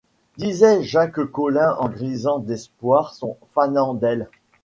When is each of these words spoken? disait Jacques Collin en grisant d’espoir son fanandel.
disait 0.37 0.81
Jacques 0.81 1.23
Collin 1.25 1.75
en 1.77 1.87
grisant 1.87 2.39
d’espoir 2.39 3.13
son 3.13 3.37
fanandel. 3.53 4.27